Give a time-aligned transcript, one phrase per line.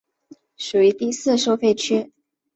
[0.57, 2.11] 属于第四收费区。